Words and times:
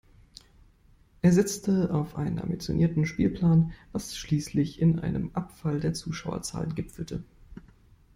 Er 1.21 1.31
setzte 1.31 1.93
auf 1.93 2.15
einen 2.15 2.39
ambitionierten 2.39 3.05
Spielplan, 3.05 3.71
was 3.91 4.15
schließlich 4.17 4.81
in 4.81 4.97
einem 4.97 5.29
Abfall 5.35 5.79
der 5.79 5.93
Zuschauerzahlen 5.93 6.73
gipfelte. 6.73 7.23